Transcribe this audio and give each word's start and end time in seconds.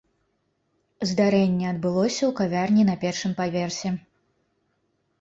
Здарэнне 1.09 1.65
адбылося 1.73 2.15
ў 2.15 2.31
кавярні 2.41 2.83
на 2.91 2.95
першым 3.07 3.31
паверсе. 3.45 3.89